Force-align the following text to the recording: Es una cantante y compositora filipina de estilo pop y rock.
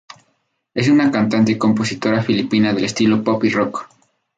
Es 0.73 0.87
una 0.89 1.11
cantante 1.11 1.51
y 1.51 1.59
compositora 1.59 2.23
filipina 2.23 2.73
de 2.73 2.83
estilo 2.85 3.23
pop 3.23 3.43
y 3.43 3.49
rock. 3.51 3.87